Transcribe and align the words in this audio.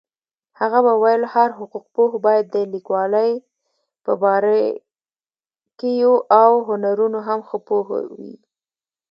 هغە 0.59 0.79
به 0.85 0.93
ویل 1.01 1.23
هر 1.33 1.49
حقوقپوه 1.59 2.11
باید 2.25 2.45
د 2.51 2.57
لیکوالۍ 2.73 3.31
په 4.03 4.11
باريكييواو 4.21 6.55
هنرونو 6.67 7.19
هم 7.27 7.39
ښه 7.47 7.57
پوهوي. 7.67 8.35